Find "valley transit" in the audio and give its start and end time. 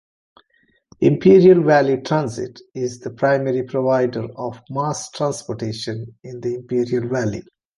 1.61-2.59